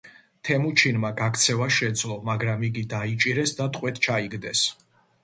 [0.47, 4.65] თემუჩინმა გაქცევა შეძლო, მაგრამ იგი დაიჭირეს და ტყვედ ჩაიგდეს.